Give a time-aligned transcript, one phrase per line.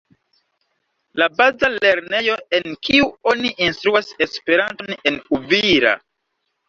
[1.21, 5.95] La baza lernejo en kiu oni instruas Esperanton en Uvira.